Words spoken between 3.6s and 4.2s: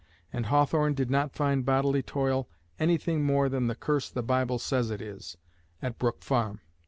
the curse